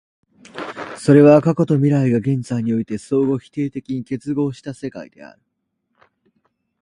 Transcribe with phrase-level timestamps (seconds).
[0.97, 5.41] それは過去と未来が現在において相互否定的に結合した世界である。